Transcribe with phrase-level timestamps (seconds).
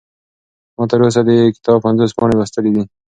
[0.77, 2.83] ما تر اوسه د دې کتاب پنځوس پاڼې لوستلي دي.